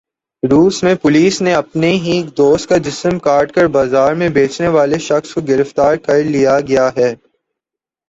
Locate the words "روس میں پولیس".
0.43-1.41